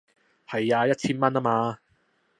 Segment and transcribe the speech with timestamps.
[0.49, 1.77] 係啊，一千蚊吖嘛